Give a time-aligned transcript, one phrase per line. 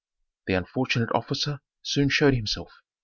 [0.47, 2.71] The unfortunate officer soon showed himself.